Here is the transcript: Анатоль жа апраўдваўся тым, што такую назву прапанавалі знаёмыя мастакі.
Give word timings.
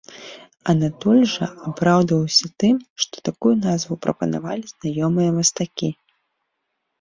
Анатоль 0.71 1.19
жа 1.33 1.45
апраўдваўся 1.71 2.45
тым, 2.63 2.75
што 3.05 3.15
такую 3.29 3.51
назву 3.67 3.99
прапанавалі 4.07 4.65
знаёмыя 4.73 5.29
мастакі. 5.39 5.89